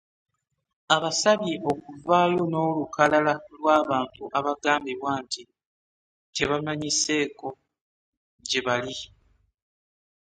[0.95, 5.41] Abasabye okuvaayo n'olukalala lw'abantu abagambibwa nti
[6.35, 7.47] tebamanyiseeko
[8.47, 8.95] gye bali.